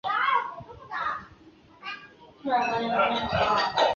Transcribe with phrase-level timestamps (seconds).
[2.43, 3.29] 贾敦颐人。